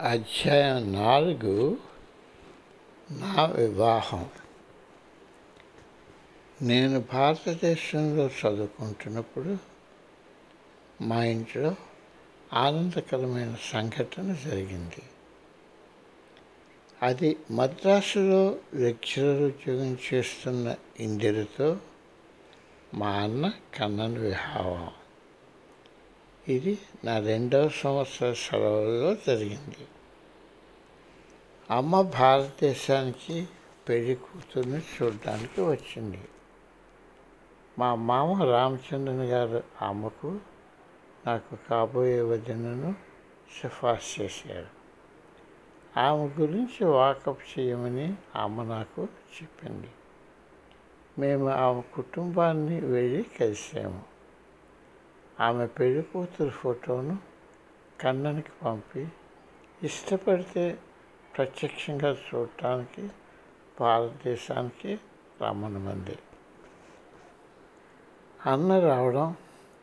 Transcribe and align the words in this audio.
అధ్యాయం 0.00 0.92
నాలుగు 0.92 1.78
నా 3.10 3.46
వివాహం. 3.46 4.28
నేను 6.62 7.00
భారతదేశంలో 7.00 8.26
చదువుకుంటున్నప్పుడు 8.26 9.58
మా 11.00 11.24
ఇంట్లో 11.24 11.74
ఆనందకరమైన 12.52 13.56
సంఘటన 13.72 14.36
జరిగింది. 14.44 15.02
అది 17.02 17.36
మద్రాసులో 17.50 18.56
లెక్చరర్ 18.74 19.42
ఉద్యోగం 19.42 19.98
చేస్తున్న 20.14 20.76
ఇందిరతో 21.00 21.78
మా 22.94 23.10
అన్న 23.10 23.52
కన్నన్ 23.74 24.18
వివాహం 24.18 24.90
ఇది 26.50 26.78
నా 27.04 27.18
రెండవ 27.18 27.68
సంవత్సర 27.68 28.32
సెలవుల్లో 28.32 29.14
జరిగింది. 29.14 29.88
అమ్మ 31.70 32.00
భారతదేశానికి 32.00 33.48
పెళ్ళి 33.88 34.14
కూతుర్ని 34.14 34.78
చూడడానికి 34.78 35.60
వచ్చింది. 35.60 36.20
మా 37.78 37.94
మామ 37.94 38.42
రామచంద్రన్ 38.42 39.22
గారు 39.22 39.62
అమ్మకు 39.82 40.38
నాకు 41.26 41.58
కాబోయే 41.70 42.20
వదినను 42.20 42.94
సిఫార్సు 43.62 44.22
చేశారు. 44.22 44.80
ఆమె 45.98 46.42
గురించి 46.42 46.84
వాకప్ 46.84 47.60
చేయమని 47.60 48.14
అమ్మ 48.36 48.62
నాకు 48.62 49.02
చెప్పింది. 49.02 49.88
మేము 51.18 51.48
ఆమె 51.48 51.80
కుటుంబాన్ని 51.80 52.80
వెళ్ళి 52.80 53.22
కలిసాము. 53.40 54.09
ఆమె 55.40 55.66
పెళ్ళి 55.66 56.02
కూతురు 56.02 56.50
ఫోటోను 56.50 57.18
కన్ననికి 58.00 58.52
పంపి 58.64 59.08
ఇష్టపడితే 59.82 60.78
ప్రత్యక్షంగా 61.36 62.10
చూడటానికి 62.10 63.08
భారతదేశానికి 63.80 65.00
రమ్మనమంది 65.42 66.18
అన్న 68.46 68.80
రావడం 68.80 69.36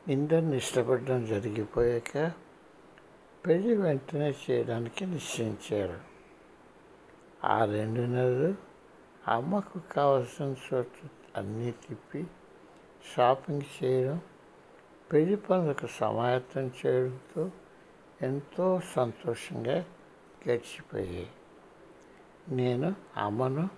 ఇందరిని 0.08 0.58
ఇష్టపడడం 0.58 1.26
జరిగిపోయాక 1.26 2.32
పెళ్ళి 3.46 3.76
వెంటనే 3.76 4.36
చేయడానికి 4.50 5.06
నిశ్చయించారు. 5.06 6.00
ఆ 7.44 7.66
రెండు 7.66 8.02
నెలలు 8.02 8.56
అమ్మకు 9.28 9.80
కావాల్సిన 9.80 10.56
చోటు 10.68 11.10
అన్నీ 11.38 11.72
తిప్పి 11.72 12.28
షాపింగ్ 13.16 13.84
చేయడం 13.84 14.22
పెళ్ళి 15.12 15.36
పనులకు 15.36 15.88
సమాయత్తం 15.88 16.72
చేయడంతో 16.86 17.52
ఎంతో 18.22 18.82
సంతోషంగా 18.96 19.78
గడిచిపోయాయి. 20.50 21.30
నేను 22.50 22.96
అమ్మను 23.18 23.70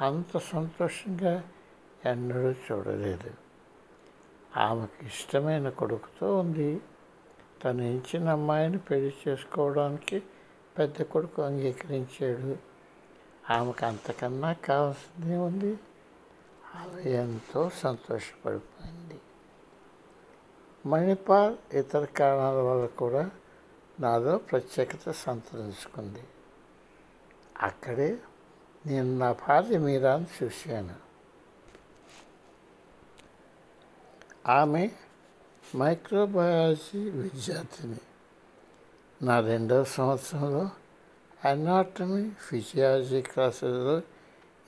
అంత 0.00 0.38
సంతోషంగా 0.38 1.44
ఎన్నడూ 2.06 2.50
చూడలేదు. 2.50 3.30
ఆమెకు 4.56 5.04
ఇష్టమైన 5.04 5.68
కొడుకుతో 5.68 6.38
ఉంది. 6.38 6.80
తను 7.64 7.82
ఇచ్చిన 7.82 8.28
అమ్మాయిని 8.28 8.78
పెళ్ళి 8.78 9.14
చేసుకోవడానికి 9.28 10.22
పెద్ద 10.78 11.02
కొడుకు 11.02 11.42
అంగీకరించాడు. 11.42 12.56
ఆమెకు 13.52 13.86
అంతకన్నా 13.86 14.52
కావాల్సిందే 14.52 15.36
ఉంది 15.36 15.78
ఆమె 16.74 17.10
ఎంతో 17.10 17.70
సంతోషపడిపోయింది. 17.70 19.20
మణిపాల్ 20.86 21.56
ఇతర 21.72 22.04
కారణాల 22.04 22.56
వల్ల 22.56 22.86
కూడా 22.86 23.30
నాలో 24.00 24.38
ప్రత్యేకత 24.38 25.10
సంతరించుకుంది. 25.10 26.22
అక్కడే 27.62 28.18
నేను 28.86 29.18
నా 29.18 29.32
భార్య 29.32 29.78
మీరాను 29.78 30.26
చూశాను. 30.42 30.94
ఆమె 34.48 34.90
మైక్రోబయాలజీ 35.76 37.10
విద్యార్థిని. 37.10 37.96
నా 39.22 39.40
రెండవ 39.40 39.84
సంవత్సరంలో 39.84 40.70
అనాటమీ 41.44 42.30
ఫిజియాలజీ 42.30 43.22
క్లాసులలో 43.22 44.00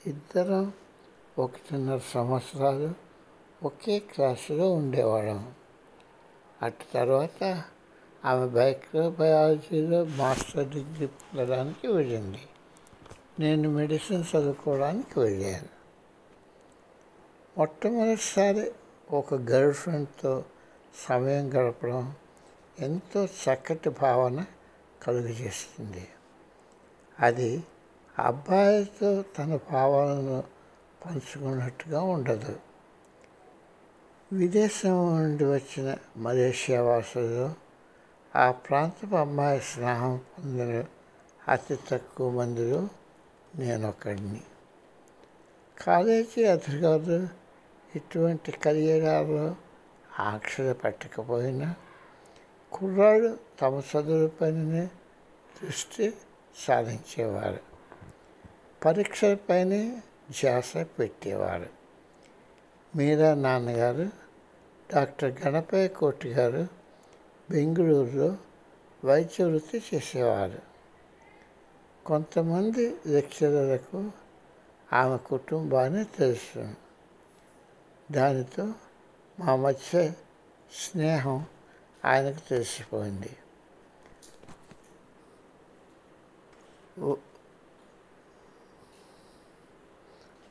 ఇద్దరం 0.05 0.73
ఒకటిన్నర 1.39 1.97
సంవత్సరాలు 1.97 2.93
ఒకే 3.63 3.99
క్లాసులో 3.99 4.71
ఉండేవాళ్ళము 4.71 5.66
అటు 6.61 6.93
తర్వాత 6.93 7.63
ఆమె 8.25 8.45
మైక్రోబయాలజీలో 8.45 10.03
మాస్టర్ 10.03 10.69
డిగ్రీ 10.69 11.07
పొందడానికి 11.07 11.87
వెళ్ళింది. 11.87 12.39
నేను 13.39 13.69
మెడిసిన్ 13.69 14.23
చదువుకోవడానికి 14.35 15.19
వెళ్ళాను. 15.19 15.77
మొట్టమొదటిసారి 17.57 18.71
ఒక 19.11 19.33
గర్ల్ 19.33 19.73
ఫ్రెండ్తో 19.73 20.45
సమయం 21.07 21.53
గడపడం 21.53 22.15
ఎంతో 22.79 23.25
చక్కటి 23.25 23.89
భావన 23.89 24.45
కలుగజేస్తుంది. 25.03 26.07
అది 27.19 27.63
అబ్బాయితో 28.19 29.21
తన 29.21 29.59
భావాలను 29.71 30.43
పంచుకున్నట్టుగా 31.05 32.01
ఉండదు. 32.01 32.59
విదేశం 34.33 34.89
నుండి 34.89 35.45
వచ్చిన 35.45 35.97
మలేషియా 36.17 36.81
వాసులు 36.81 37.53
ఆ 38.37 38.51
ప్రాంతపు 38.51 39.15
అమ్మాయి 39.15 39.61
స్నేహం 39.61 40.17
పొందిన 40.17 40.85
అతి 41.47 41.77
తక్కువ 41.91 42.29
మందిలో 42.29 42.87
నేను 43.55 43.89
ఒకడిని 43.89 44.41
కాలేజీ 45.81 46.45
అధికారులు 46.45 47.27
ఇటువంటి 47.95 48.51
కరియారాల్లో 48.51 49.55
ఆంక్షలు 50.19 50.73
పెట్టకపోయినా 50.73 51.75
కుర్రాడు 52.71 53.37
తమ 53.61 53.81
చదువులపైనే 53.95 54.89
దృష్టి 55.63 56.13
సాధించేవారు 56.55 57.59
పరీక్షలపైనే 58.85 60.01
ధ్యాస 60.31 60.73
పెట్టేవారు. 60.77 61.77
మీరా 62.97 63.33
నాన్నగారు 63.33 64.09
డాక్టర్ 64.93 65.41
గణపయ్య 65.41 65.87
కోటి 65.87 66.29
గారు 66.29 66.67
బెంగళూరులో 67.51 68.37
వైద్య 69.05 69.43
వృత్తి 69.43 69.83
చేసేవారు. 69.93 70.59
కొంతమంది 72.05 72.97
లెక్చరర్లకు 73.07 74.11
ఆమె 74.93 75.17
కుటుంబాన్ని 75.17 76.05
తెలుసు. 76.05 76.73
దానితో 78.11 78.73
మా 79.39 79.55
మధ్య 79.55 80.11
స్నేహం 80.71 81.45
ఆయనకు 82.05 82.49
తెలిసిపోయింది. 82.49 83.37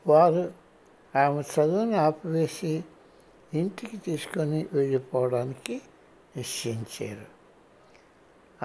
వారు 0.06 0.65
ఆమె 1.16 1.42
చదువును 1.42 1.96
ఆపివేసి 1.96 2.84
ఇంటికి 3.54 3.96
తీసుకొని 3.96 4.66
వెళ్ళిపోవడానికి 4.72 5.82
నిశ్చయించారు. 6.36 7.26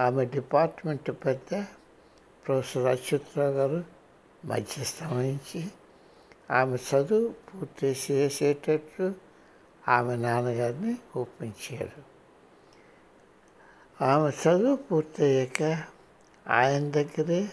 ఆమె 0.00 0.24
డిపార్ట్మెంట్ 0.24 1.10
పెద్ద 1.10 1.64
ప్రొఫెసర్ 2.46 2.86
అచ్యుతరావు 2.86 3.52
గారు 3.52 3.84
మధ్యస్థం 4.44 5.18
వహించి 5.18 5.68
ఆమె 6.50 6.76
చదువు 6.76 7.28
పూర్తి 7.28 7.96
చేసేటట్లు 8.10 9.14
ఆమె 9.88 10.16
నాన్నగారిని 10.16 10.96
ఒప్పించారు. 11.16 12.02
ఆమె 14.04 14.30
చదువు 14.30 14.76
పూర్తయ్యాక 14.76 15.62
ఆయన 16.48 16.90
దగ్గరే 16.90 17.48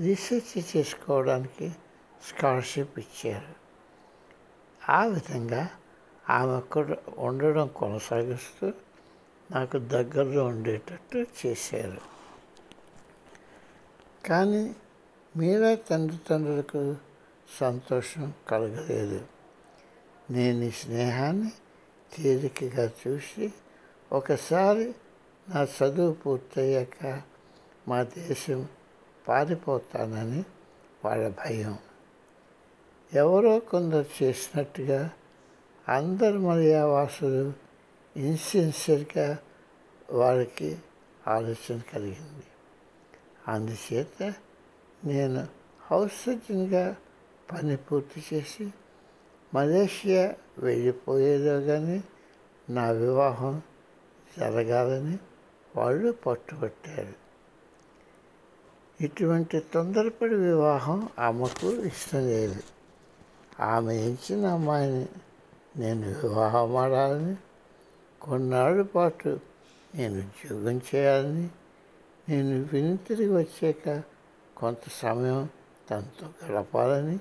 రీసెర్చ్ 0.00 0.76
చేసుకోవడానికి 0.76 1.70
స్కాలర్షిప్ 2.28 2.98
ఇచ్చారు. 2.98 3.59
ఆ 4.90 5.04
విధంగా 5.04 5.70
ఆమె 6.30 6.52
అక్కడ 6.52 6.96
ఉండడం 7.18 7.68
కొనసాగిస్తూ 7.68 8.72
నాకు 9.50 9.78
దగ్గరలో 9.78 10.44
ఉండేటట్టు 10.44 11.26
చేశారు. 11.46 12.00
కానీ 14.26 14.74
మీరా 15.36 15.74
తండ్రిదండ్రులకు 15.74 16.96
సంతోషం 17.60 18.32
కలగలేదు. 18.48 19.26
నేను 20.30 20.64
ఈ 20.64 20.70
స్నేహాన్ని 20.70 21.52
తేలికగా 22.12 22.90
చూసి 23.06 23.52
ఒకసారి 24.12 24.94
నా 25.48 25.62
చదువు 25.62 26.12
పూర్తయ్యాక 26.12 27.22
మా 27.88 28.02
దేశం 28.02 28.68
పారిపోతానని 29.28 30.44
వాళ్ళ 31.04 31.28
భయం. 31.28 31.78
ఎవరో 33.14 33.58
కొందరు 33.58 34.04
చేసినట్టుగా 34.22 35.10
అందరు 35.88 36.38
మలయావాసులు 36.38 37.52
ఇన్సిన్సియర్గా 38.16 39.38
వారికి 40.12 40.78
ఆలోచన 41.28 41.80
కలిగింది. 41.94 42.46
అందుచేత 43.48 44.22
నేను 45.04 45.46
హౌస్ 45.90 46.12
సర్జన్గా 46.12 46.96
పని 47.52 47.76
పూర్తి 47.76 48.36
చేసి 48.36 48.72
మలేషియా 49.54 50.34
వెళ్ళిపోయేదో 50.58 51.60
కానీ 51.60 52.04
నా 52.70 52.90
వివాహం 52.90 53.62
జరగాలని 54.38 55.18
వాళ్ళు 55.76 56.12
పట్టుబట్టారు. 56.12 57.12
ఇటువంటి 59.00 59.60
తొందరపడి 59.60 60.34
వివాహం 60.34 61.08
ఆమెకు 61.18 61.72
ఇష్టం 61.72 62.26
లేదు. 62.26 62.79
ఆమె 63.60 63.96
ఇచ్చిన 63.96 64.46
అమ్మాయిని 64.46 65.08
నేను 65.76 66.08
వివాహం 66.08 66.76
ఆడాలని 66.76 67.36
కొన్నాళ్ళ 68.22 68.82
పాటు 68.82 69.40
నేను 69.94 70.18
ఉద్యోగం 70.18 70.80
చేయాలని 70.94 71.48
నేను 72.28 72.68
విని 72.72 72.96
తిరిగి 72.96 73.32
వచ్చాక 73.34 74.02
కొంత 74.56 74.78
సమయం 74.92 75.48
తనతో 75.90 76.26
గడపాలని 76.46 77.18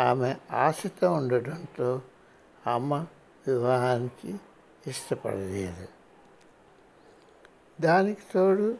ఆమె 0.00 0.36
ఆశతో 0.50 1.12
ఉండడంతో 1.12 2.02
అమ్మ 2.66 3.06
వివాహానికి 3.46 4.36
ఇష్టపడలేదు. 4.86 5.88
దానికి 7.80 8.20
తోడు 8.34 8.78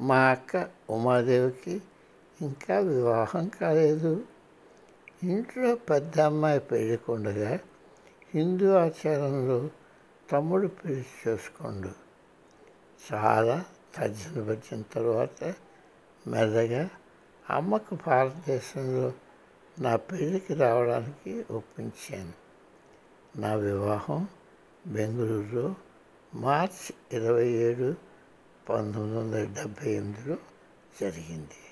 మా 0.00 0.18
అక్క 0.18 0.70
ఉమాదేవికి 0.90 1.82
ఇంకా 2.40 2.78
వివాహం 2.78 3.48
కాలేదు. 3.48 4.35
ఇంట్లో 5.22 5.74
పెద్ద 5.74 6.20
అమ్మాయి 6.20 6.60
పెళ్ళికుండగా 6.60 7.58
హిందూ 8.34 8.72
ఆచారంలో 8.72 9.70
తమ్ముడు 10.32 10.66
పెళ్ళి 10.66 11.06
చేసుకోండు. 11.28 11.90
చాలా 13.12 13.64
తర్జన 13.94 14.82
తర్వాత 14.94 15.54
మెదగా 16.26 16.90
అమ్మకు 17.50 17.98
భారతదేశంలో 18.06 19.12
నా 19.78 19.96
పెళ్ళికి 19.96 20.54
రావడానికి 20.54 21.44
ఒప్పించాను. 21.50 22.32
నా 23.40 23.54
వివాహం 23.54 24.28
బెంగళూరులో 24.86 25.74
మార్చ్ 26.34 27.14
ఇరవై 27.14 27.48
ఏడు 27.48 27.94
పంతొమ్మిది 28.70 29.18
వందల 29.18 29.44
డెబ్భై 29.44 29.90
ఎనిమిదిలో 29.90 30.36
జరిగింది. 31.00 31.65